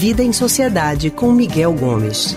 Vida 0.00 0.22
em 0.22 0.32
Sociedade 0.32 1.10
com 1.10 1.30
Miguel 1.30 1.74
Gomes. 1.74 2.34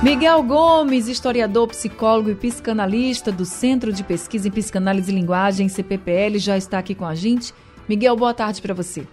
Miguel 0.00 0.40
Gomes, 0.44 1.08
historiador, 1.08 1.66
psicólogo 1.66 2.30
e 2.30 2.36
psicanalista 2.36 3.32
do 3.32 3.44
Centro 3.44 3.92
de 3.92 4.04
Pesquisa 4.04 4.46
em 4.46 4.52
Psicanálise 4.52 5.10
e 5.10 5.14
Linguagem, 5.16 5.68
CPPL, 5.68 6.38
já 6.38 6.56
está 6.56 6.78
aqui 6.78 6.94
com 6.94 7.04
a 7.04 7.16
gente. 7.16 7.52
Miguel, 7.88 8.14
boa 8.14 8.32
tarde 8.32 8.62
para 8.62 8.72
você. 8.72 9.04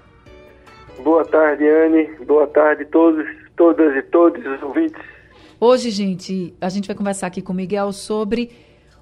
Boa 1.03 1.25
tarde, 1.25 1.67
Anne. 1.67 2.11
Boa 2.27 2.45
tarde 2.45 2.85
todos, 2.85 3.25
todas 3.57 3.95
e 3.95 4.03
todos 4.03 4.45
os 4.45 4.61
ouvintes. 4.61 5.01
Hoje, 5.59 5.89
gente, 5.89 6.53
a 6.61 6.69
gente 6.69 6.85
vai 6.85 6.95
conversar 6.95 7.25
aqui 7.25 7.41
com 7.41 7.53
o 7.53 7.55
Miguel 7.55 7.91
sobre 7.91 8.51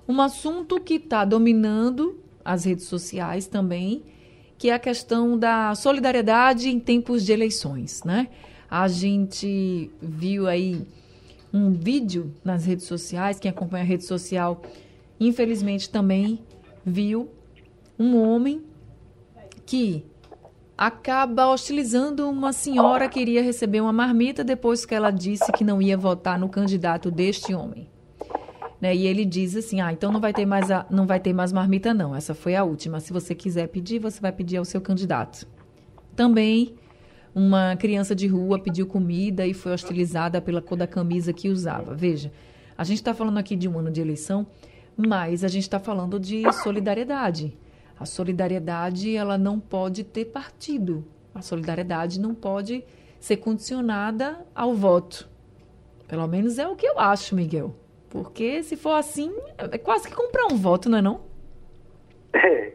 um 0.08 0.22
assunto 0.22 0.80
que 0.80 0.94
está 0.94 1.26
dominando 1.26 2.18
as 2.46 2.64
redes 2.64 2.86
sociais 2.86 3.48
também, 3.48 4.13
que 4.64 4.70
é 4.70 4.74
a 4.76 4.80
questão 4.80 5.38
da 5.38 5.76
solidariedade 5.76 6.70
em 6.70 6.80
tempos 6.80 7.26
de 7.26 7.34
eleições, 7.34 8.02
né? 8.06 8.30
A 8.72 8.88
gente 8.88 9.92
viu 10.02 10.48
aí 10.48 10.88
um 11.54 11.74
vídeo 11.74 12.34
nas 12.46 12.66
redes 12.66 12.86
sociais, 12.86 13.42
quem 13.42 13.52
acompanha 13.52 13.84
a 13.84 13.86
rede 13.86 14.06
social, 14.06 14.62
infelizmente 15.20 15.90
também 15.90 16.40
viu 16.86 17.30
um 18.00 18.18
homem 18.18 18.64
que 19.66 20.06
acaba 20.78 21.52
hostilizando 21.52 22.30
uma 22.30 22.54
senhora 22.54 23.10
que 23.10 23.20
iria 23.20 23.44
receber 23.44 23.82
uma 23.82 23.92
marmita 23.92 24.46
depois 24.46 24.86
que 24.86 24.96
ela 24.96 25.12
disse 25.12 25.52
que 25.52 25.66
não 25.66 25.82
ia 25.82 25.98
votar 25.98 26.40
no 26.40 26.48
candidato 26.48 27.12
deste 27.12 27.54
homem. 27.54 27.90
Né? 28.84 28.94
E 28.94 29.08
ele 29.08 29.24
diz 29.24 29.56
assim: 29.56 29.80
"Ah, 29.80 29.94
então 29.94 30.12
não 30.12 30.20
vai 30.20 30.34
ter 30.34 30.46
mais 30.46 30.70
a, 30.70 30.86
não 30.90 31.08
vai 31.08 31.18
ter 31.18 31.32
mais 31.32 31.54
marmita 31.54 31.94
não. 31.94 32.14
Essa 32.14 32.34
foi 32.34 32.54
a 32.54 32.66
última. 32.66 33.00
Se 33.00 33.14
você 33.14 33.34
quiser 33.34 33.68
pedir, 33.70 33.98
você 33.98 34.20
vai 34.20 34.34
pedir 34.34 34.58
ao 34.58 34.66
seu 34.66 34.82
candidato." 34.82 35.48
Também 36.18 36.76
uma 37.34 37.78
criança 37.78 38.14
de 38.14 38.28
rua 38.28 38.60
pediu 38.60 38.86
comida 38.86 39.48
e 39.48 39.54
foi 39.54 39.72
hostilizada 39.72 40.42
pela 40.42 40.62
cor 40.62 40.78
da 40.78 40.86
camisa 40.86 41.32
que 41.32 41.48
usava. 41.48 41.96
Veja, 41.96 42.30
a 42.78 42.84
gente 42.84 42.98
está 42.98 43.14
falando 43.14 43.38
aqui 43.38 43.56
de 43.56 43.70
um 43.70 43.80
ano 43.80 43.90
de 43.90 44.02
eleição, 44.02 44.46
mas 44.98 45.46
a 45.46 45.48
gente 45.48 45.64
está 45.64 45.80
falando 45.80 46.20
de 46.20 46.44
solidariedade. 46.52 47.58
A 47.98 48.06
solidariedade 48.06 49.16
ela 49.16 49.38
não 49.38 49.62
pode 49.62 50.04
ter 50.04 50.26
partido. 50.26 51.06
A 51.34 51.42
solidariedade 51.42 52.20
não 52.20 52.36
pode 52.36 52.84
ser 53.18 53.38
condicionada 53.38 54.46
ao 54.54 54.74
voto. 54.74 55.30
Pelo 56.06 56.28
menos 56.28 56.60
é 56.60 56.68
o 56.68 56.76
que 56.76 56.86
eu 56.86 57.00
acho, 57.00 57.34
Miguel. 57.34 57.74
Porque 58.14 58.62
se 58.62 58.78
for 58.78 58.94
assim, 58.94 59.36
é 59.58 59.78
quase 59.80 60.08
que 60.08 60.16
comprar 60.16 60.46
um 60.46 60.56
voto, 60.56 60.88
não 60.88 61.00
é 61.00 61.02
não? 61.02 61.22
É, 62.32 62.72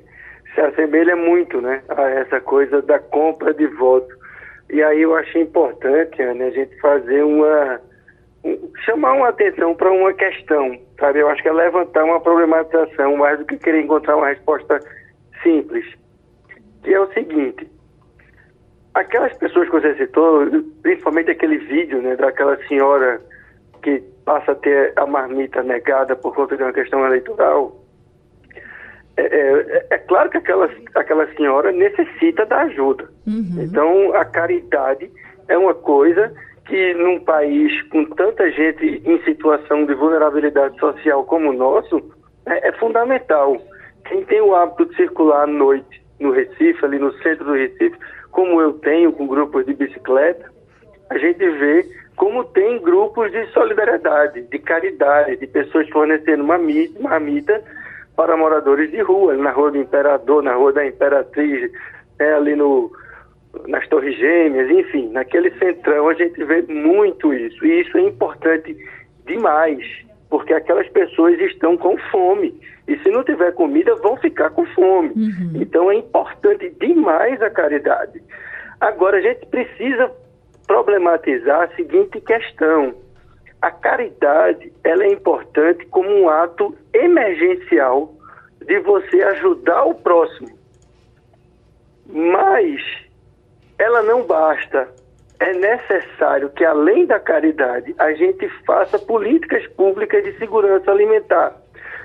se 0.53 0.61
assemelha 0.61 1.14
muito, 1.14 1.61
né, 1.61 1.81
a 1.89 2.03
essa 2.11 2.41
coisa 2.41 2.83
da 2.83 2.98
compra 2.98 3.55
de 3.55 3.69
voto. 3.69 4.12
E 4.69 4.83
aí 4.83 5.00
eu 5.00 5.14
achei 5.14 5.42
importante, 5.42 6.20
Ana, 6.20 6.47
a 6.47 6.50
gente 6.50 6.77
fazer 6.81 7.22
uma. 7.22 7.81
Um, 8.44 8.69
chamar 8.84 9.12
uma 9.12 9.28
atenção 9.28 9.77
para 9.77 9.92
uma 9.92 10.12
questão, 10.12 10.77
sabe? 10.98 11.20
Eu 11.20 11.28
acho 11.28 11.41
que 11.41 11.48
é 11.48 11.53
levantar 11.53 12.03
uma 12.03 12.20
problematização 12.20 13.16
mais 13.16 13.39
do 13.39 13.44
que 13.44 13.59
querer 13.59 13.83
encontrar 13.83 14.16
uma 14.16 14.28
resposta 14.31 14.81
simples. 15.41 15.86
Que 16.83 16.94
é 16.94 17.00
o 17.00 17.12
seguinte: 17.12 17.70
aquelas 18.92 19.36
pessoas 19.39 19.66
que 19.69 19.81
você 19.81 19.94
citou, 19.94 20.47
principalmente 20.83 21.31
aquele 21.31 21.59
vídeo 21.59 22.03
né, 22.03 22.16
daquela 22.16 22.56
senhora 22.66 23.20
que 23.83 24.03
passa 24.25 24.53
a 24.53 24.55
ter 24.55 24.93
a 24.97 25.07
marmita 25.07 25.62
negada 25.62 26.15
por 26.15 26.34
conta 26.34 26.57
de 26.57 26.62
uma 26.62 26.73
questão 26.73 27.05
eleitoral. 27.07 27.77
É, 29.17 29.23
é, 29.23 29.87
é, 29.91 29.98
claro 29.98 30.31
que 30.31 30.39
aquela, 30.39 30.71
aquela 30.95 31.27
senhora 31.34 31.73
necessita 31.73 32.47
da 32.47 32.62
ajuda. 32.62 33.09
Uhum. 33.27 33.56
Então, 33.59 34.15
a 34.15 34.25
caridade 34.25 35.11
é 35.49 35.59
uma 35.59 35.75
coisa 35.75 36.33
que, 36.67 36.95
num 36.95 37.19
país 37.21 37.83
com 37.89 38.05
tanta 38.05 38.50
gente 38.53 39.03
em 39.05 39.22
situação 39.25 39.87
de 39.87 39.94
vulnerabilidade 39.94 40.78
social 40.78 41.25
como 41.25 41.50
o 41.50 41.53
nosso, 41.53 42.00
é, 42.47 42.69
é 42.69 42.72
fundamental. 42.72 43.56
Quem 44.05 44.25
tem 44.25 44.41
o 44.41 44.55
hábito 44.55 44.87
de 44.87 44.97
circular 44.97 45.44
à 45.44 45.47
noite 45.47 46.03
no 46.21 46.31
Recife, 46.31 46.84
ali 46.84 46.99
no 46.99 47.12
centro 47.15 47.44
do 47.44 47.55
Recife, 47.55 47.97
como 48.31 48.61
eu 48.61 48.75
tenho 48.75 49.12
com 49.12 49.27
grupos 49.27 49.67
de 49.67 49.75
bicicleta, 49.75 50.49
a 51.11 51.19
gente 51.19 51.38
vê 51.38 51.84
como 52.19 52.45
tem 52.45 52.81
grupos 52.81 53.31
de 53.31 53.47
solidariedade, 53.53 54.43
de 54.43 54.59
caridade, 54.59 55.37
de 55.37 55.47
pessoas 55.47 55.89
fornecendo 55.89 56.43
marmita, 56.43 57.01
marmita 57.01 57.62
para 58.17 58.37
moradores 58.37 58.91
de 58.91 59.01
rua, 59.01 59.37
na 59.37 59.53
Rua 59.53 59.71
do 59.71 59.79
Imperador, 59.79 60.43
na 60.43 60.53
Rua 60.55 60.73
da 60.73 60.84
Imperatriz, 60.84 61.71
é, 62.19 62.33
ali 62.33 62.56
no, 62.56 62.91
nas 63.69 63.87
Torres 63.87 64.19
Gêmeas, 64.19 64.69
enfim, 64.69 65.09
naquele 65.11 65.56
centrão 65.59 66.09
a 66.09 66.15
gente 66.15 66.43
vê 66.45 66.62
muito 66.62 67.33
isso. 67.33 67.65
E 67.65 67.83
isso 67.83 67.97
é 67.97 68.03
importante 68.03 68.77
demais, 69.25 69.87
porque 70.29 70.53
aquelas 70.53 70.89
pessoas 70.89 71.39
estão 71.39 71.77
com 71.77 71.97
fome. 72.11 72.61
E 72.89 72.99
se 72.99 73.11
não 73.11 73.23
tiver 73.23 73.53
comida, 73.53 73.95
vão 73.95 74.17
ficar 74.17 74.50
com 74.50 74.67
fome. 74.67 75.11
Uhum. 75.15 75.53
Então 75.62 75.89
é 75.89 75.95
importante 75.95 76.69
demais 76.81 77.41
a 77.41 77.50
caridade. 77.50 78.21
Agora, 78.81 79.19
a 79.19 79.21
gente 79.21 79.47
precisa 79.47 80.11
problematizar 80.69 81.62
a 81.62 81.75
seguinte 81.75 82.21
questão 82.21 82.95
a 83.61 83.71
caridade 83.71 84.73
ela 84.84 85.05
é 85.05 85.12
importante 85.12 85.84
como 85.87 86.09
um 86.09 86.29
ato 86.29 86.77
emergencial 86.93 88.15
de 88.65 88.79
você 88.81 89.23
ajudar 89.23 89.84
o 89.84 89.95
próximo. 89.95 90.56
Mas 92.06 92.81
ela 93.79 94.03
não 94.03 94.25
basta. 94.25 94.89
É 95.41 95.53
necessário 95.53 96.51
que, 96.51 96.65
além 96.65 97.06
da 97.06 97.21
caridade, 97.21 97.95
a 97.99 98.12
gente 98.12 98.49
faça 98.65 98.99
políticas 98.99 99.67
públicas 99.69 100.25
de 100.25 100.37
segurança 100.39 100.91
alimentar. 100.91 101.56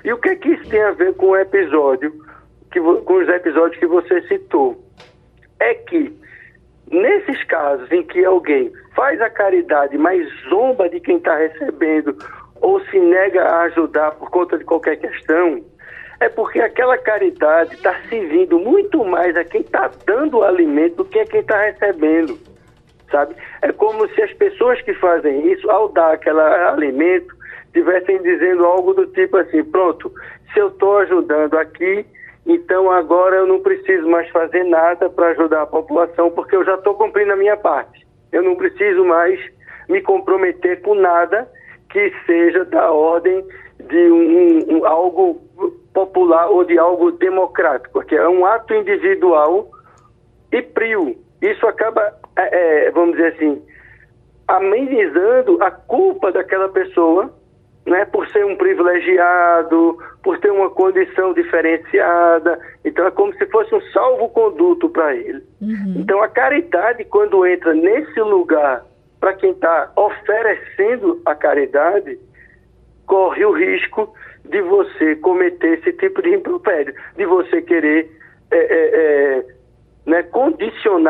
E 0.04 0.12
o 0.12 0.18
que, 0.18 0.30
é 0.30 0.36
que 0.36 0.50
isso 0.50 0.68
tem 0.68 0.82
a 0.82 0.92
ver 0.92 1.14
com 1.14 1.30
o 1.30 1.36
episódio, 1.36 2.12
que, 2.70 2.80
com 2.80 3.14
os 3.14 3.28
episódios 3.28 3.78
que 3.78 3.86
você 3.86 4.22
citou? 4.28 4.80
É 5.58 5.74
que 5.74 6.16
Nesses 6.90 7.42
casos 7.44 7.90
em 7.90 8.02
que 8.02 8.24
alguém 8.24 8.72
faz 8.94 9.20
a 9.20 9.30
caridade, 9.30 9.96
mas 9.98 10.28
zomba 10.48 10.88
de 10.88 11.00
quem 11.00 11.16
está 11.16 11.36
recebendo 11.36 12.16
ou 12.60 12.80
se 12.86 12.98
nega 12.98 13.42
a 13.42 13.62
ajudar 13.62 14.12
por 14.12 14.30
conta 14.30 14.56
de 14.56 14.64
qualquer 14.64 14.96
questão, 14.96 15.62
é 16.20 16.28
porque 16.28 16.60
aquela 16.60 16.96
caridade 16.96 17.74
está 17.74 17.94
servindo 18.08 18.58
muito 18.58 19.04
mais 19.04 19.36
a 19.36 19.44
quem 19.44 19.60
está 19.60 19.90
dando 20.06 20.38
o 20.38 20.42
alimento 20.42 20.96
do 20.96 21.04
que 21.04 21.18
a 21.18 21.26
quem 21.26 21.40
está 21.40 21.60
recebendo, 21.60 22.38
sabe? 23.10 23.34
É 23.62 23.72
como 23.72 24.08
se 24.08 24.22
as 24.22 24.32
pessoas 24.34 24.80
que 24.82 24.94
fazem 24.94 25.52
isso, 25.52 25.70
ao 25.70 25.88
dar 25.88 26.12
aquele 26.12 26.40
alimento, 26.40 27.34
estivessem 27.66 28.22
dizendo 28.22 28.64
algo 28.64 28.94
do 28.94 29.06
tipo 29.08 29.36
assim, 29.36 29.64
pronto, 29.64 30.10
se 30.52 30.60
eu 30.60 30.68
estou 30.68 30.98
ajudando 30.98 31.58
aqui, 31.58 32.06
então 32.46 32.90
agora 32.90 33.36
eu 33.36 33.46
não 33.46 33.60
preciso 33.60 34.08
mais 34.08 34.28
fazer 34.30 34.64
nada 34.64 35.08
para 35.08 35.28
ajudar 35.28 35.62
a 35.62 35.66
população, 35.66 36.30
porque 36.30 36.54
eu 36.54 36.64
já 36.64 36.74
estou 36.74 36.94
cumprindo 36.94 37.32
a 37.32 37.36
minha 37.36 37.56
parte. 37.56 38.06
Eu 38.30 38.42
não 38.42 38.54
preciso 38.54 39.04
mais 39.04 39.40
me 39.88 40.02
comprometer 40.02 40.82
com 40.82 40.94
nada 40.94 41.48
que 41.90 42.12
seja 42.26 42.64
da 42.64 42.90
ordem 42.90 43.44
de 43.88 44.10
um, 44.10 44.76
um, 44.76 44.86
algo 44.86 45.40
popular 45.92 46.48
ou 46.48 46.64
de 46.64 46.78
algo 46.78 47.12
democrático, 47.12 47.92
porque 47.92 48.14
é 48.14 48.28
um 48.28 48.44
ato 48.44 48.74
individual 48.74 49.70
e 50.52 50.62
frio. 50.62 51.16
Isso 51.40 51.66
acaba, 51.66 52.14
é, 52.36 52.86
é, 52.86 52.90
vamos 52.90 53.16
dizer 53.16 53.34
assim, 53.34 53.62
amenizando 54.48 55.62
a 55.62 55.70
culpa 55.70 56.32
daquela 56.32 56.68
pessoa 56.68 57.32
né, 57.86 58.04
por 58.06 58.26
ser 58.28 58.44
um 58.46 58.56
privilegiado, 58.56 59.98
por 60.22 60.38
ter 60.38 60.50
uma 60.50 60.70
condição 60.70 61.34
diferenciada. 61.34 62.58
Então 62.84 63.06
é 63.06 63.10
como 63.10 63.34
se 63.34 63.46
fosse 63.46 63.74
um 63.74 63.80
salvo-conduto 63.92 64.88
para 64.88 65.14
ele. 65.14 65.42
Uhum. 65.60 65.94
Então 65.96 66.22
a 66.22 66.28
caridade, 66.28 67.04
quando 67.04 67.46
entra 67.46 67.74
nesse 67.74 68.20
lugar 68.20 68.84
para 69.20 69.34
quem 69.34 69.50
está 69.50 69.92
oferecendo 69.96 71.20
a 71.24 71.34
caridade, 71.34 72.18
corre 73.06 73.44
o 73.44 73.52
risco 73.52 74.14
de 74.44 74.60
você 74.62 75.16
cometer 75.16 75.78
esse 75.78 75.92
tipo 75.94 76.22
de 76.22 76.34
impropério, 76.34 76.94
de 77.16 77.24
você 77.24 77.62
querer 77.62 78.10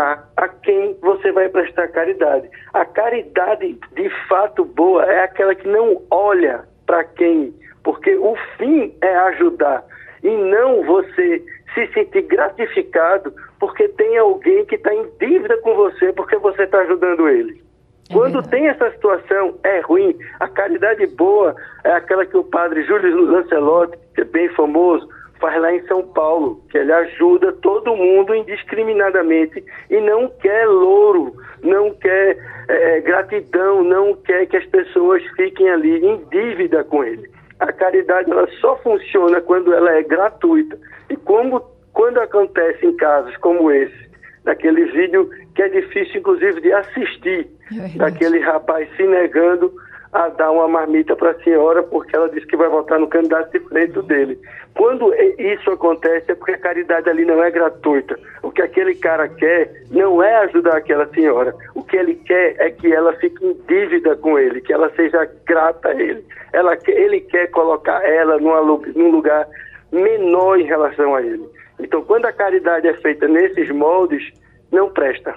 a 0.01 0.49
quem 0.49 0.97
você 1.01 1.33
vai 1.33 1.49
prestar 1.49 1.89
caridade. 1.89 2.49
A 2.73 2.85
caridade 2.85 3.79
de 3.95 4.11
fato 4.29 4.65
boa 4.65 5.05
é 5.05 5.25
aquela 5.25 5.55
que 5.55 5.69
não 5.69 6.03
olha 6.11 6.65
para 6.87 7.05
quem, 7.05 7.55
porque 7.83 8.15
o 8.17 8.37
fim 8.57 8.95
é 9.01 9.17
ajudar 9.17 9.85
e 10.23 10.31
não 10.31 10.83
você 10.85 11.45
se 11.75 11.87
sentir 11.93 12.23
gratificado 12.23 13.33
porque 13.59 13.89
tem 13.89 14.17
alguém 14.19 14.65
que 14.67 14.77
está 14.77 14.95
em 14.95 15.07
dívida 15.21 15.57
com 15.59 15.75
você 15.75 16.13
porque 16.13 16.37
você 16.37 16.63
está 16.63 16.79
ajudando 16.81 17.29
ele. 17.29 17.63
É 18.11 18.13
Quando 18.13 18.43
tem 18.43 18.69
essa 18.69 18.91
situação, 18.91 19.59
é 19.63 19.81
ruim. 19.81 20.17
A 20.41 20.49
caridade 20.49 21.07
boa 21.07 21.55
é 21.85 21.93
aquela 21.93 22.27
que 22.27 22.37
o 22.37 22.45
padre 22.45 22.83
Júlio 22.85 23.31
Lancelotti, 23.31 23.99
que 24.15 24.21
é 24.21 24.25
bem 24.25 24.49
famoso, 24.51 25.09
faz 25.41 25.61
lá 25.61 25.75
em 25.75 25.87
São 25.87 26.03
Paulo, 26.03 26.63
que 26.71 26.79
ele 26.79 26.93
ajuda 26.93 27.53
todo 27.53 27.97
mundo 27.97 28.35
indiscriminadamente 28.35 29.65
e 29.91 30.01
não 30.01 30.29
quer 30.41 30.67
louro, 30.67 31.35
não 31.63 31.91
quer 31.95 32.39
é, 32.69 33.01
gratidão, 33.01 33.83
não 33.83 34.15
quer 34.15 34.47
que 34.47 34.57
as 34.57 34.67
pessoas 34.67 35.23
fiquem 35.37 35.69
ali 35.71 36.05
em 36.05 36.25
dívida 36.31 36.85
com 36.85 37.05
ele. 37.05 37.29
A 37.61 37.73
caridade 37.73 38.31
ela 38.31 38.49
só 38.61 38.77
funciona 38.79 39.41
quando 39.41 39.73
ela 39.73 39.93
é 39.93 40.03
gratuita. 40.03 40.79
E 41.09 41.17
como 41.17 41.61
quando 41.93 42.19
acontece 42.19 42.85
em 42.85 42.97
casos 42.97 43.37
como 43.39 43.71
esse, 43.71 44.11
daquele 44.45 44.85
vídeo 44.87 45.31
que 45.55 45.63
é 45.63 45.69
difícil 45.69 46.21
inclusive 46.21 46.61
de 46.61 46.73
assistir, 46.73 47.49
é 47.73 47.97
daquele 47.97 48.41
rapaz 48.41 48.89
se 48.97 49.05
negando 49.05 49.73
a 50.15 50.29
dar 50.29 50.53
uma 50.53 50.69
marmita 50.69 51.17
para 51.17 51.33
a 51.33 51.43
senhora 51.43 51.83
porque 51.83 52.15
ela 52.15 52.31
disse 52.31 52.47
que 52.47 52.57
vai 52.57 52.69
votar 52.69 53.01
no 53.01 53.09
candidato 53.09 53.51
diferente 53.51 54.01
dele. 54.03 54.39
Quando 54.73 55.13
isso 55.15 55.69
acontece 55.73 56.31
é 56.31 56.35
porque 56.37 56.53
a 56.53 56.59
caridade 56.59 57.11
ali 57.11 57.25
não 57.25 57.43
é 57.43 57.51
gratuita. 57.51 58.17
O 58.41 58.51
que 58.53 58.63
aquele 58.63 58.95
cara 58.95 59.29
quer 59.29 59.73
não 59.91 60.23
é 60.23 60.37
ajudar 60.45 60.77
aquela 60.77 61.07
senhora. 61.09 61.53
O 61.75 61.83
que 61.83 61.97
ele 61.97 62.15
quer 62.15 62.55
é 62.61 62.71
que 62.71 62.93
ela 62.93 63.13
fique 63.15 63.45
em 63.45 63.55
dívida 63.67 64.15
com 64.15 64.39
ele, 64.39 64.61
que 64.61 64.73
ela 64.73 64.89
seja 64.95 65.29
grata 65.45 65.89
a 65.89 66.01
ele. 66.01 66.25
Ela, 66.53 66.79
ele 66.87 67.21
quer 67.21 67.51
colocar 67.51 68.01
ela 68.09 68.39
numa, 68.39 68.63
num 68.63 69.11
lugar 69.11 69.49
menor 69.91 70.61
em 70.61 70.65
relação 70.65 71.17
a 71.17 71.23
ele. 71.23 71.45
Então, 71.81 72.05
quando 72.05 72.27
a 72.27 72.33
caridade 72.33 72.87
é 72.87 72.95
feita 72.95 73.27
nesses 73.27 73.69
moldes, 73.71 74.33
não 74.71 74.89
presta 74.91 75.35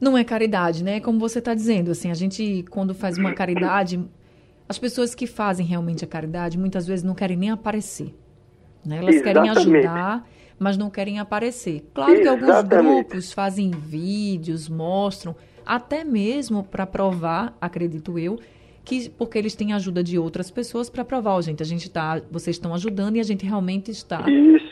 não 0.00 0.16
é 0.16 0.24
caridade, 0.24 0.82
né? 0.82 1.00
Como 1.00 1.18
você 1.18 1.38
está 1.38 1.54
dizendo, 1.54 1.90
assim, 1.90 2.10
a 2.10 2.14
gente 2.14 2.64
quando 2.70 2.94
faz 2.94 3.18
uma 3.18 3.32
caridade, 3.32 4.00
as 4.68 4.78
pessoas 4.78 5.14
que 5.14 5.26
fazem 5.26 5.64
realmente 5.64 6.04
a 6.04 6.08
caridade 6.08 6.58
muitas 6.58 6.86
vezes 6.86 7.04
não 7.04 7.14
querem 7.14 7.36
nem 7.36 7.50
aparecer, 7.50 8.14
né? 8.84 8.98
Elas 8.98 9.16
Exatamente. 9.16 9.54
querem 9.54 9.78
ajudar, 9.78 10.28
mas 10.58 10.76
não 10.76 10.90
querem 10.90 11.18
aparecer. 11.18 11.88
Claro 11.94 12.20
que 12.20 12.28
alguns 12.28 12.62
grupos 12.62 13.32
fazem 13.32 13.70
vídeos, 13.70 14.68
mostram, 14.68 15.34
até 15.64 16.04
mesmo 16.04 16.62
para 16.62 16.86
provar, 16.86 17.56
acredito 17.60 18.18
eu, 18.18 18.38
que 18.84 19.08
porque 19.08 19.38
eles 19.38 19.54
têm 19.54 19.72
ajuda 19.72 20.04
de 20.04 20.18
outras 20.18 20.50
pessoas 20.50 20.90
para 20.90 21.04
provar, 21.04 21.36
oh, 21.36 21.42
gente, 21.42 21.62
a 21.62 21.66
gente 21.66 21.88
tá, 21.88 22.20
vocês 22.30 22.56
estão 22.56 22.74
ajudando 22.74 23.16
e 23.16 23.20
a 23.20 23.22
gente 23.22 23.44
realmente 23.46 23.90
está 23.90 24.24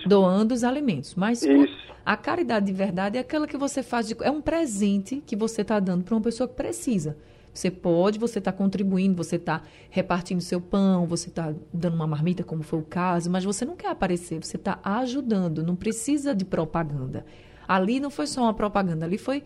Isso. 0.02 0.08
doando 0.08 0.54
os 0.54 0.64
alimentos. 0.64 1.14
Mas 1.14 1.42
Isso. 1.42 1.74
a 2.04 2.16
caridade 2.16 2.66
de 2.66 2.72
verdade 2.72 3.16
é 3.16 3.20
aquela 3.20 3.46
que 3.46 3.56
você 3.56 3.82
faz, 3.82 4.08
de, 4.08 4.16
é 4.20 4.30
um 4.30 4.40
presente 4.40 5.22
que 5.24 5.34
você 5.34 5.62
está 5.62 5.80
dando 5.80 6.04
para 6.04 6.14
uma 6.14 6.20
pessoa 6.20 6.46
que 6.48 6.54
precisa. 6.54 7.16
Você 7.52 7.70
pode, 7.70 8.18
você 8.18 8.38
está 8.38 8.50
contribuindo, 8.50 9.14
você 9.14 9.36
está 9.36 9.62
repartindo 9.90 10.40
seu 10.40 10.60
pão, 10.60 11.06
você 11.06 11.28
está 11.28 11.52
dando 11.72 11.94
uma 11.94 12.06
marmita, 12.06 12.42
como 12.42 12.62
foi 12.62 12.78
o 12.78 12.82
caso, 12.82 13.30
mas 13.30 13.44
você 13.44 13.64
não 13.64 13.76
quer 13.76 13.88
aparecer, 13.88 14.42
você 14.42 14.56
está 14.56 14.78
ajudando, 14.82 15.62
não 15.62 15.76
precisa 15.76 16.34
de 16.34 16.46
propaganda. 16.46 17.26
Ali 17.68 18.00
não 18.00 18.10
foi 18.10 18.26
só 18.26 18.42
uma 18.42 18.54
propaganda, 18.54 19.04
ali 19.04 19.18
foi 19.18 19.42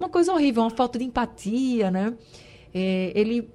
uma 0.00 0.08
coisa 0.08 0.32
horrível, 0.32 0.64
uma 0.64 0.70
falta 0.70 0.98
de 0.98 1.04
empatia, 1.04 1.92
né? 1.92 2.14
É, 2.74 3.12
ele 3.14 3.48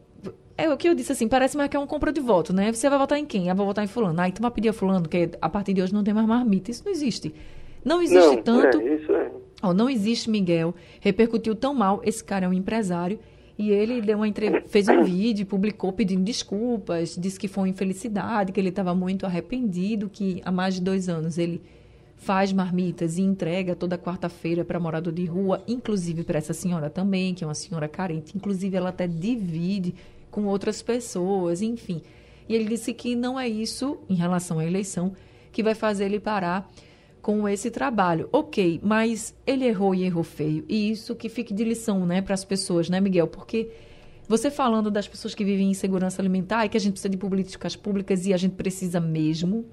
é 0.63 0.73
o 0.73 0.77
que 0.77 0.87
eu 0.87 0.93
disse 0.93 1.11
assim, 1.11 1.27
parece 1.27 1.55
mais 1.55 1.69
que 1.69 1.77
é 1.77 1.79
uma 1.79 1.87
compra 1.87 2.11
de 2.11 2.21
voto, 2.21 2.53
né? 2.53 2.71
Você 2.71 2.89
vai 2.89 2.99
votar 2.99 3.17
em 3.17 3.25
quem? 3.25 3.49
Ah, 3.49 3.53
vou 3.53 3.65
votar 3.65 3.83
em 3.83 3.87
fulano. 3.87 4.19
Ah, 4.19 4.27
então 4.27 4.41
vai 4.41 4.51
pedir 4.51 4.69
a 4.69 4.73
fulano, 4.73 5.07
que 5.07 5.29
a 5.41 5.49
partir 5.49 5.73
de 5.73 5.81
hoje 5.81 5.93
não 5.93 6.03
tem 6.03 6.13
mais 6.13 6.27
marmita. 6.27 6.71
Isso 6.71 6.83
não 6.85 6.91
existe. 6.91 7.33
Não 7.83 8.01
existe 8.01 8.35
não, 8.35 8.41
tanto... 8.41 8.79
É, 8.79 8.95
isso 8.95 9.11
é. 9.11 9.31
Oh, 9.63 9.73
não 9.73 9.89
existe, 9.89 10.29
Miguel. 10.29 10.73
Repercutiu 10.99 11.55
tão 11.55 11.73
mal. 11.73 12.01
Esse 12.03 12.23
cara 12.23 12.45
é 12.45 12.49
um 12.49 12.53
empresário. 12.53 13.19
E 13.57 13.71
ele 13.71 14.01
deu 14.01 14.17
uma 14.17 14.27
entre... 14.27 14.61
fez 14.67 14.87
um 14.87 15.03
vídeo, 15.03 15.45
publicou 15.45 15.91
pedindo 15.91 16.23
desculpas, 16.23 17.17
disse 17.19 17.37
que 17.37 17.47
foi 17.47 17.63
uma 17.63 17.69
infelicidade, 17.69 18.53
que 18.53 18.59
ele 18.59 18.69
estava 18.69 18.95
muito 18.95 19.25
arrependido, 19.25 20.09
que 20.09 20.41
há 20.45 20.51
mais 20.51 20.75
de 20.75 20.81
dois 20.81 21.09
anos 21.09 21.37
ele 21.37 21.61
faz 22.15 22.53
marmitas 22.53 23.17
e 23.17 23.21
entrega 23.21 23.75
toda 23.75 23.97
quarta-feira 23.97 24.63
para 24.63 24.79
morador 24.79 25.11
de 25.11 25.25
rua, 25.25 25.61
inclusive 25.67 26.23
para 26.23 26.37
essa 26.37 26.53
senhora 26.53 26.89
também, 26.89 27.33
que 27.33 27.43
é 27.43 27.47
uma 27.47 27.55
senhora 27.55 27.87
carente. 27.87 28.35
Inclusive, 28.35 28.75
ela 28.77 28.89
até 28.89 29.07
divide 29.07 29.93
com 30.29 30.45
outras 30.45 30.81
pessoas, 30.81 31.61
enfim. 31.61 32.01
E 32.47 32.55
ele 32.55 32.65
disse 32.65 32.93
que 32.93 33.15
não 33.15 33.39
é 33.39 33.47
isso, 33.47 33.99
em 34.09 34.15
relação 34.15 34.59
à 34.59 34.65
eleição, 34.65 35.13
que 35.51 35.61
vai 35.61 35.75
fazer 35.75 36.05
ele 36.05 36.19
parar 36.19 36.69
com 37.21 37.47
esse 37.47 37.69
trabalho. 37.69 38.27
Ok, 38.31 38.79
mas 38.83 39.35
ele 39.45 39.65
errou 39.65 39.93
e 39.93 40.03
errou 40.03 40.23
feio. 40.23 40.65
E 40.67 40.89
isso 40.89 41.15
que 41.15 41.29
fique 41.29 41.53
de 41.53 41.63
lição 41.63 42.05
né, 42.05 42.21
para 42.21 42.33
as 42.33 42.43
pessoas, 42.43 42.89
né, 42.89 42.99
Miguel? 42.99 43.27
Porque 43.27 43.69
você 44.27 44.49
falando 44.51 44.91
das 44.91 45.07
pessoas 45.07 45.33
que 45.35 45.43
vivem 45.43 45.71
em 45.71 45.73
segurança 45.73 46.21
alimentar 46.21 46.65
e 46.65 46.69
que 46.69 46.77
a 46.77 46.79
gente 46.79 46.93
precisa 46.93 47.09
de 47.09 47.17
políticas 47.17 47.75
públicas 47.75 48.25
e 48.25 48.33
a 48.33 48.37
gente 48.37 48.53
precisa 48.53 48.99
mesmo 48.99 49.65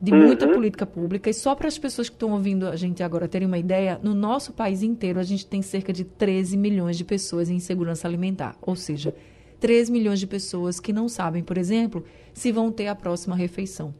de 0.00 0.12
muita 0.12 0.46
uhum. 0.46 0.54
política 0.54 0.84
pública. 0.84 1.30
E 1.30 1.34
só 1.34 1.54
para 1.54 1.68
as 1.68 1.78
pessoas 1.78 2.08
que 2.08 2.16
estão 2.16 2.32
ouvindo 2.32 2.66
a 2.66 2.74
gente 2.74 3.02
agora 3.04 3.28
terem 3.28 3.46
uma 3.46 3.58
ideia, 3.58 4.00
no 4.02 4.14
nosso 4.14 4.52
país 4.52 4.82
inteiro 4.82 5.20
a 5.20 5.22
gente 5.22 5.46
tem 5.46 5.62
cerca 5.62 5.92
de 5.92 6.04
13 6.04 6.56
milhões 6.56 6.96
de 6.96 7.04
pessoas 7.04 7.48
em 7.48 7.56
insegurança 7.56 8.08
alimentar. 8.08 8.56
Ou 8.60 8.74
seja, 8.74 9.14
3 9.62 9.88
milhões 9.90 10.18
de 10.18 10.26
pessoas 10.26 10.80
que 10.80 10.92
não 10.92 11.08
sabem, 11.08 11.40
por 11.40 11.56
exemplo, 11.56 12.04
se 12.34 12.50
vão 12.50 12.72
ter 12.72 12.88
a 12.88 12.96
próxima 12.96 13.36
refeição. 13.36 13.94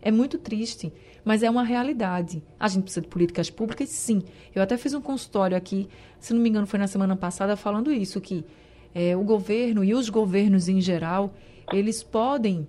É 0.00 0.10
muito 0.10 0.38
triste, 0.38 0.90
mas 1.22 1.42
é 1.42 1.50
uma 1.50 1.62
realidade. 1.62 2.42
A 2.58 2.68
gente 2.68 2.84
precisa 2.84 3.02
de 3.02 3.08
políticas 3.08 3.50
públicas, 3.50 3.90
sim. 3.90 4.22
Eu 4.54 4.62
até 4.62 4.78
fiz 4.78 4.94
um 4.94 5.00
consultório 5.02 5.54
aqui, 5.54 5.86
se 6.18 6.32
não 6.32 6.40
me 6.40 6.48
engano, 6.48 6.66
foi 6.66 6.78
na 6.78 6.86
semana 6.86 7.14
passada, 7.14 7.54
falando 7.54 7.92
isso, 7.92 8.18
que 8.18 8.46
é, 8.94 9.14
o 9.14 9.22
governo 9.22 9.84
e 9.84 9.92
os 9.92 10.08
governos 10.08 10.70
em 10.70 10.80
geral, 10.80 11.34
eles 11.70 12.02
podem 12.02 12.66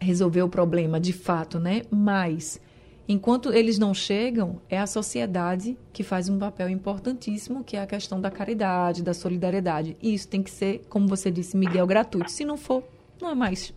resolver 0.00 0.42
o 0.42 0.48
problema 0.48 0.98
de 0.98 1.12
fato, 1.12 1.60
né? 1.60 1.82
Mas 1.88 2.60
Enquanto 3.08 3.52
eles 3.52 3.78
não 3.78 3.94
chegam, 3.94 4.60
é 4.68 4.78
a 4.78 4.86
sociedade 4.86 5.78
que 5.92 6.02
faz 6.02 6.28
um 6.28 6.38
papel 6.40 6.68
importantíssimo, 6.68 7.62
que 7.62 7.76
é 7.76 7.80
a 7.80 7.86
questão 7.86 8.20
da 8.20 8.32
caridade, 8.32 9.04
da 9.04 9.14
solidariedade. 9.14 9.96
E 10.02 10.12
isso 10.12 10.28
tem 10.28 10.42
que 10.42 10.50
ser, 10.50 10.80
como 10.88 11.06
você 11.06 11.30
disse, 11.30 11.56
Miguel, 11.56 11.86
gratuito. 11.86 12.30
Se 12.30 12.44
não 12.44 12.56
for, 12.56 12.82
não 13.22 13.30
é 13.30 13.34
mais 13.34 13.72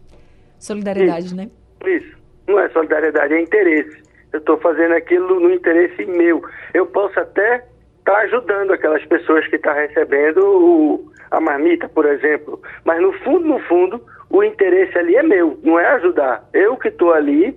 solidariedade, 0.57 1.27
isso, 1.27 1.35
né? 1.35 1.49
Isso. 1.85 2.17
Não 2.47 2.59
é 2.59 2.67
solidariedade, 2.69 3.35
é 3.35 3.41
interesse. 3.41 4.01
Eu 4.33 4.39
estou 4.39 4.57
fazendo 4.57 4.93
aquilo 4.95 5.39
no 5.39 5.53
interesse 5.53 6.05
meu. 6.05 6.43
Eu 6.73 6.87
posso 6.87 7.19
até 7.19 7.57
estar 7.99 8.13
tá 8.13 8.17
ajudando 8.21 8.71
aquelas 8.71 9.05
pessoas 9.05 9.47
que 9.47 9.57
estão 9.57 9.73
tá 9.73 9.79
recebendo 9.79 10.39
o, 10.39 11.11
a 11.29 11.39
marmita, 11.39 11.87
por 11.87 12.07
exemplo. 12.07 12.59
Mas 12.83 12.99
no 12.99 13.13
fundo, 13.19 13.47
no 13.47 13.59
fundo, 13.59 14.03
o 14.27 14.43
interesse 14.43 14.97
ali 14.97 15.15
é 15.15 15.23
meu, 15.23 15.59
não 15.63 15.79
é 15.79 15.85
ajudar. 15.93 16.47
Eu 16.51 16.75
que 16.77 16.87
estou 16.87 17.13
ali 17.13 17.55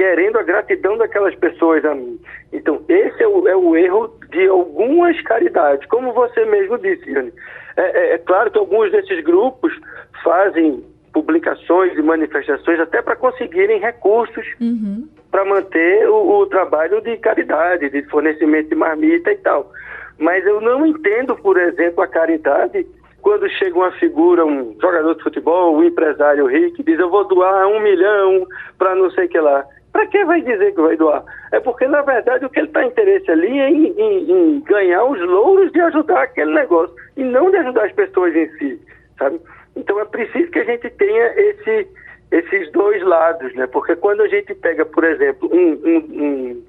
querendo 0.00 0.38
a 0.38 0.42
gratidão 0.42 0.96
daquelas 0.96 1.34
pessoas 1.34 1.84
a 1.84 1.94
mim. 1.94 2.18
Então, 2.54 2.82
esse 2.88 3.22
é 3.22 3.28
o, 3.28 3.46
é 3.46 3.54
o 3.54 3.76
erro 3.76 4.10
de 4.30 4.46
algumas 4.46 5.20
caridades, 5.20 5.86
como 5.90 6.14
você 6.14 6.42
mesmo 6.46 6.78
disse, 6.78 7.10
Yane. 7.10 7.30
É, 7.76 7.82
é, 7.82 8.14
é 8.14 8.18
claro 8.18 8.50
que 8.50 8.56
alguns 8.56 8.90
desses 8.90 9.22
grupos 9.22 9.78
fazem 10.24 10.82
publicações 11.12 11.92
e 11.98 12.00
manifestações 12.00 12.80
até 12.80 13.02
para 13.02 13.14
conseguirem 13.14 13.78
recursos 13.78 14.46
uhum. 14.58 15.06
para 15.30 15.44
manter 15.44 16.08
o, 16.08 16.40
o, 16.40 16.46
trabalho 16.46 17.02
de 17.02 17.18
caridade, 17.18 17.90
de 17.90 18.00
fornecimento 18.04 18.70
de 18.70 18.76
marmita 18.76 19.30
e 19.30 19.36
tal. 19.36 19.70
Mas 20.18 20.46
eu 20.46 20.62
não 20.62 20.86
entendo, 20.86 21.36
por 21.36 21.60
exemplo, 21.60 22.02
a 22.02 22.06
caridade 22.06 22.86
quando 23.20 23.46
chega 23.50 23.76
uma 23.76 23.92
figura, 23.92 24.46
um 24.46 24.74
jogador 24.80 25.14
de 25.14 25.22
futebol, 25.22 25.76
um 25.76 25.84
empresário 25.84 26.46
rico, 26.46 26.82
diz 26.82 26.98
eu 26.98 27.10
vou 27.10 27.28
doar 27.28 27.68
um 27.68 27.78
milhão 27.78 28.46
para 28.78 28.94
não 28.94 29.10
sei 29.10 29.26
o 29.26 29.28
que 29.28 29.38
lá. 29.38 29.62
Para 29.92 30.06
que 30.06 30.24
vai 30.24 30.40
dizer 30.40 30.72
que 30.74 30.80
vai 30.80 30.96
doar? 30.96 31.24
É 31.52 31.58
porque, 31.58 31.86
na 31.88 32.02
verdade, 32.02 32.44
o 32.44 32.50
que 32.50 32.60
ele 32.60 32.68
está 32.68 32.84
interesse 32.84 33.30
ali 33.30 33.58
é 33.58 33.70
em, 33.70 33.86
em, 33.98 34.30
em, 34.30 34.60
ganhar 34.60 35.04
os 35.04 35.20
louros 35.20 35.72
de 35.72 35.80
ajudar 35.80 36.22
aquele 36.22 36.54
negócio 36.54 36.94
e 37.16 37.24
não 37.24 37.50
de 37.50 37.56
ajudar 37.56 37.86
as 37.86 37.92
pessoas 37.92 38.34
em 38.36 38.48
si, 38.58 38.80
sabe? 39.18 39.40
Então 39.74 39.98
é 40.00 40.04
preciso 40.04 40.50
que 40.50 40.60
a 40.60 40.64
gente 40.64 40.88
tenha 40.90 41.26
esse, 41.36 41.88
esses 42.30 42.70
dois 42.70 43.02
lados, 43.02 43.52
né? 43.54 43.66
Porque 43.66 43.96
quando 43.96 44.22
a 44.22 44.28
gente 44.28 44.54
pega, 44.54 44.86
por 44.86 45.02
exemplo, 45.04 45.50
um, 45.52 45.72
um, 45.72 45.96
um 45.96 46.62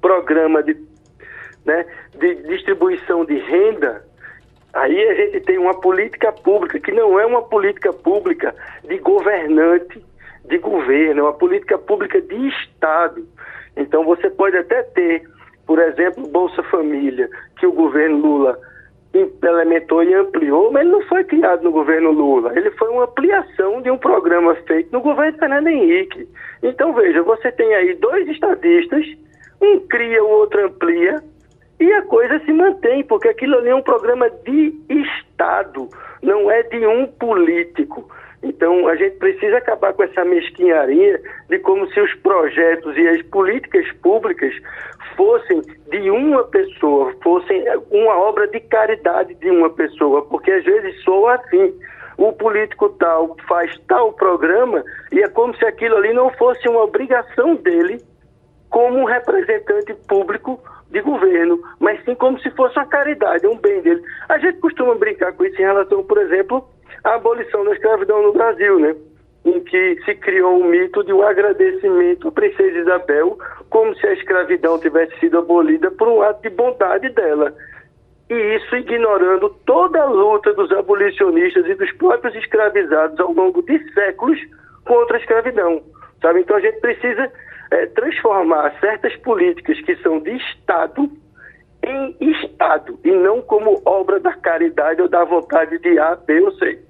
programa 0.00 0.62
de, 0.62 0.76
né, 1.64 1.86
de 2.18 2.34
distribuição 2.48 3.24
de 3.24 3.38
renda, 3.38 4.04
aí 4.74 5.08
a 5.08 5.14
gente 5.14 5.40
tem 5.40 5.58
uma 5.58 5.80
política 5.80 6.32
pública 6.32 6.78
que 6.78 6.92
não 6.92 7.18
é 7.18 7.24
uma 7.24 7.42
política 7.42 7.92
pública 7.92 8.54
de 8.84 8.98
governante, 8.98 10.04
de 10.48 10.58
governo, 10.58 11.20
é 11.20 11.22
uma 11.22 11.32
política 11.32 11.78
pública 11.78 12.20
de 12.20 12.48
Estado. 12.48 13.26
Então 13.76 14.04
você 14.04 14.30
pode 14.30 14.56
até 14.56 14.82
ter, 14.82 15.22
por 15.66 15.78
exemplo, 15.78 16.26
Bolsa 16.28 16.62
Família, 16.64 17.28
que 17.58 17.66
o 17.66 17.72
governo 17.72 18.18
Lula 18.18 18.58
implementou 19.14 20.02
e 20.02 20.14
ampliou, 20.14 20.70
mas 20.70 20.82
ele 20.82 20.92
não 20.92 21.02
foi 21.02 21.24
criado 21.24 21.62
no 21.62 21.70
governo 21.70 22.10
Lula. 22.10 22.52
Ele 22.56 22.70
foi 22.72 22.88
uma 22.88 23.04
ampliação 23.04 23.80
de 23.80 23.90
um 23.90 23.98
programa 23.98 24.54
feito 24.66 24.92
no 24.92 25.00
governo 25.00 25.38
Fernando 25.38 25.68
Henrique. 25.68 26.28
Então 26.62 26.92
veja, 26.92 27.22
você 27.22 27.50
tem 27.52 27.74
aí 27.74 27.94
dois 27.94 28.28
estadistas, 28.28 29.06
um 29.60 29.80
cria, 29.80 30.22
o 30.22 30.28
outro 30.28 30.66
amplia, 30.66 31.22
e 31.78 31.92
a 31.92 32.02
coisa 32.02 32.38
se 32.40 32.52
mantém, 32.52 33.04
porque 33.04 33.28
aquilo 33.28 33.56
ali 33.56 33.68
é 33.68 33.74
um 33.74 33.82
programa 33.82 34.30
de 34.30 34.74
Estado, 34.88 35.88
não 36.22 36.50
é 36.50 36.62
de 36.62 36.86
um 36.86 37.06
político. 37.06 38.08
Então, 38.42 38.86
a 38.88 38.96
gente 38.96 39.16
precisa 39.16 39.58
acabar 39.58 39.92
com 39.92 40.02
essa 40.02 40.24
mesquinharia 40.24 41.20
de 41.48 41.58
como 41.60 41.86
se 41.92 42.00
os 42.00 42.14
projetos 42.16 42.96
e 42.96 43.08
as 43.08 43.22
políticas 43.22 43.90
públicas 44.02 44.54
fossem 45.16 45.62
de 45.90 46.10
uma 46.10 46.44
pessoa, 46.44 47.14
fossem 47.22 47.64
uma 47.90 48.16
obra 48.18 48.46
de 48.48 48.60
caridade 48.60 49.34
de 49.34 49.50
uma 49.50 49.70
pessoa, 49.70 50.22
porque 50.22 50.50
às 50.50 50.64
vezes 50.64 51.02
soa 51.02 51.34
assim. 51.34 51.74
O 52.18 52.32
político 52.32 52.88
tal 52.90 53.36
faz 53.46 53.78
tal 53.86 54.12
programa 54.14 54.82
e 55.12 55.20
é 55.20 55.28
como 55.28 55.54
se 55.56 55.66
aquilo 55.66 55.96
ali 55.96 56.14
não 56.14 56.30
fosse 56.30 56.66
uma 56.66 56.82
obrigação 56.82 57.56
dele 57.56 58.00
como 58.70 59.04
representante 59.04 59.94
público 60.08 60.58
de 60.90 61.00
governo, 61.02 61.60
mas 61.78 62.02
sim 62.04 62.14
como 62.14 62.38
se 62.40 62.50
fosse 62.52 62.78
uma 62.78 62.86
caridade, 62.86 63.46
um 63.46 63.58
bem 63.58 63.82
dele. 63.82 64.02
A 64.28 64.38
gente 64.38 64.58
costuma 64.58 64.94
brincar 64.94 65.32
com 65.34 65.44
isso 65.44 65.60
em 65.60 65.64
relação, 65.64 66.02
por 66.04 66.18
exemplo, 66.18 66.66
à 67.04 67.14
abolição 67.14 67.64
da 67.64 67.72
escravidão 67.72 68.22
no 68.22 68.32
Brasil, 68.32 68.78
né? 68.78 68.94
Em 69.44 69.60
que 69.60 69.96
se 70.04 70.14
criou 70.16 70.60
um 70.60 70.64
mito 70.64 71.04
de 71.04 71.12
um 71.12 71.22
agradecimento 71.22 72.28
à 72.28 72.32
princesa 72.32 72.78
Isabel, 72.78 73.38
como 73.70 73.94
se 73.96 74.06
a 74.06 74.12
escravidão 74.12 74.78
tivesse 74.78 75.18
sido 75.20 75.38
abolida 75.38 75.90
por 75.90 76.08
um 76.08 76.22
ato 76.22 76.42
de 76.42 76.50
bondade 76.50 77.08
dela. 77.10 77.54
E 78.28 78.34
isso 78.56 78.74
ignorando 78.74 79.48
toda 79.64 80.02
a 80.02 80.06
luta 80.06 80.52
dos 80.52 80.72
abolicionistas 80.72 81.64
e 81.66 81.74
dos 81.74 81.92
próprios 81.92 82.34
escravizados 82.34 83.20
ao 83.20 83.32
longo 83.32 83.62
de 83.62 83.78
séculos 83.92 84.38
contra 84.84 85.16
a 85.16 85.20
escravidão. 85.20 85.80
Sabe? 86.20 86.40
Então 86.40 86.56
a 86.56 86.60
gente 86.60 86.80
precisa 86.80 87.30
é, 87.70 87.86
transformar 87.86 88.74
certas 88.80 89.14
políticas 89.16 89.80
que 89.82 89.94
são 89.96 90.18
de 90.18 90.36
Estado 90.36 91.08
em 91.86 92.32
Estado 92.44 92.98
e 93.04 93.10
não 93.10 93.40
como 93.40 93.80
obra 93.84 94.18
da 94.18 94.34
caridade 94.34 95.00
ou 95.00 95.08
da 95.08 95.24
vontade 95.24 95.78
de 95.78 95.98
A, 95.98 96.16
B 96.16 96.40
ou 96.40 96.52
C. 96.58 96.82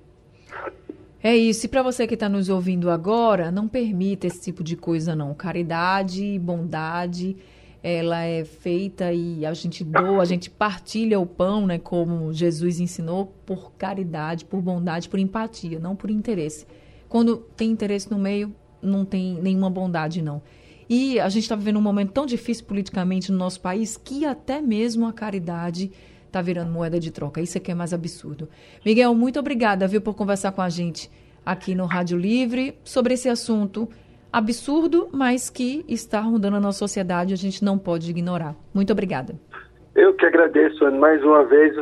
É 1.23 1.37
isso. 1.37 1.67
E 1.67 1.69
para 1.69 1.83
você 1.83 2.07
que 2.07 2.15
está 2.15 2.29
nos 2.29 2.49
ouvindo 2.49 2.91
agora, 2.91 3.51
não 3.51 3.67
permita 3.67 4.27
esse 4.27 4.41
tipo 4.41 4.63
de 4.63 4.77
coisa, 4.77 5.15
não. 5.15 5.35
Caridade, 5.35 6.39
bondade, 6.39 7.37
ela 7.83 8.23
é 8.25 8.45
feita 8.45 9.13
e 9.13 9.45
a 9.45 9.53
gente 9.53 9.85
doa, 9.85 10.23
a 10.23 10.25
gente 10.25 10.49
partilha 10.49 11.19
o 11.21 11.27
pão, 11.27 11.67
né? 11.67 11.79
Como 11.79 12.33
Jesus 12.33 12.81
ensinou, 12.81 13.33
por 13.45 13.73
caridade, 13.73 14.45
por 14.45 14.61
bondade, 14.61 15.09
por 15.09 15.19
empatia, 15.19 15.79
não 15.79 15.97
por 15.97 16.11
interesse. 16.11 16.67
Quando 17.09 17.37
tem 17.57 17.71
interesse 17.71 18.11
no 18.11 18.19
meio, 18.19 18.55
não 18.83 19.05
tem 19.05 19.35
nenhuma 19.41 19.71
bondade, 19.71 20.23
não. 20.23 20.43
E 20.89 21.19
a 21.19 21.29
gente 21.29 21.43
está 21.43 21.57
vivendo 21.57 21.79
um 21.79 21.83
momento 21.83 22.13
tão 22.13 22.27
difícil 22.27 22.65
politicamente 22.65 23.33
no 23.33 23.39
nosso 23.39 23.61
país 23.61 23.97
que 23.97 24.25
até 24.25 24.61
mesmo 24.61 25.07
a 25.07 25.13
caridade 25.13 25.91
está 26.27 26.41
virando 26.41 26.71
moeda 26.71 27.01
de 27.01 27.11
troca. 27.11 27.41
Isso 27.41 27.57
é 27.59 27.61
que 27.61 27.71
é 27.71 27.75
mais 27.75 27.93
absurdo. 27.93 28.49
Miguel, 28.85 29.15
muito 29.15 29.39
obrigada, 29.39 29.89
viu, 29.89 30.01
por 30.01 30.15
conversar 30.15 30.53
com 30.53 30.63
a 30.63 30.69
gente 30.69 31.11
aqui 31.45 31.75
no 31.75 31.87
Rádio 31.87 32.19
Livre 32.19 32.79
sobre 32.85 33.15
esse 33.15 33.29
assunto 33.29 33.89
absurdo, 34.33 35.09
mas 35.13 35.49
que 35.49 35.85
está 35.89 36.21
rondando 36.21 36.57
a 36.57 36.61
nossa 36.61 36.79
sociedade, 36.79 37.33
a 37.33 37.37
gente 37.37 37.65
não 37.65 37.79
pode 37.79 38.11
ignorar. 38.11 38.55
Muito 38.75 38.93
obrigada. 38.93 39.35
Eu 39.95 40.13
que 40.13 40.27
agradeço, 40.27 40.85
Ana, 40.85 40.99
mais 40.99 41.25
uma 41.25 41.43
vez 41.45 41.75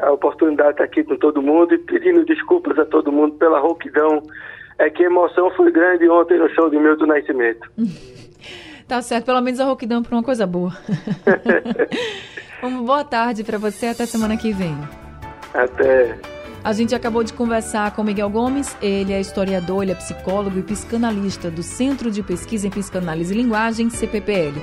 a 0.00 0.10
oportunidade 0.10 0.68
de 0.68 0.74
estar 0.74 0.84
aqui 0.84 1.04
com 1.04 1.16
todo 1.16 1.42
mundo 1.42 1.74
e 1.74 1.78
pedindo 1.78 2.24
desculpas 2.24 2.78
a 2.78 2.86
todo 2.86 3.12
mundo 3.12 3.34
pela 3.34 3.60
rouquidão. 3.60 4.22
É 4.78 4.90
que 4.90 5.02
a 5.02 5.06
emoção 5.06 5.50
foi 5.52 5.70
grande 5.70 6.08
ontem 6.08 6.38
no 6.38 6.48
show 6.50 6.68
de 6.68 6.78
Milton 6.78 7.06
Nascimento. 7.06 7.70
Tá 8.86 9.00
certo, 9.00 9.24
pelo 9.24 9.40
menos 9.40 9.60
a 9.60 9.64
rouquidão 9.64 10.02
para 10.02 10.14
uma 10.14 10.22
coisa 10.22 10.46
boa. 10.46 10.70
uma 12.62 12.82
boa 12.82 13.02
tarde 13.02 13.42
para 13.42 13.56
você, 13.56 13.86
até 13.86 14.04
semana 14.04 14.36
que 14.36 14.52
vem. 14.52 14.76
Até. 15.54 16.18
A 16.62 16.72
gente 16.72 16.94
acabou 16.94 17.22
de 17.22 17.32
conversar 17.32 17.94
com 17.94 18.02
Miguel 18.02 18.28
Gomes, 18.30 18.76
ele 18.82 19.12
é 19.12 19.20
historiador, 19.20 19.82
ele 19.82 19.92
é 19.92 19.94
psicólogo 19.94 20.58
e 20.58 20.62
psicanalista 20.62 21.50
do 21.50 21.62
Centro 21.62 22.10
de 22.10 22.22
Pesquisa 22.22 22.66
em 22.66 22.70
Psicanálise 22.70 23.34
e 23.34 23.36
Linguagem, 23.36 23.90
CPPL. 23.90 24.58